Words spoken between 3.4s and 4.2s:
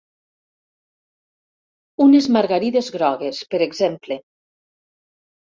per exemple.